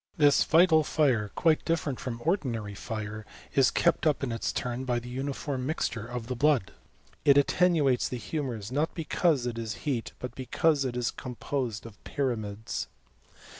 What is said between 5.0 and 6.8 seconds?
uniform mixture of the blood.